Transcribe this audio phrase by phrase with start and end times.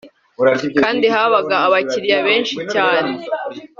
[0.79, 3.11] kandi habaga abakiriya benshi cyane